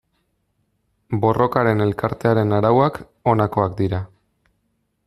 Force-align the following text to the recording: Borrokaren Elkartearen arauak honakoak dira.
Borrokaren 1.25 1.85
Elkartearen 1.87 2.57
arauak 2.61 2.99
honakoak 3.35 3.79
dira. 3.85 4.03